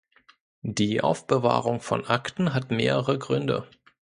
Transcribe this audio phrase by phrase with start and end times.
[0.63, 3.67] Die Aufbewahrung von Akten hat mehrere Gründe.